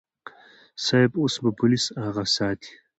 [0.85, 2.73] صيب اوس به پوليس اغه ساتي.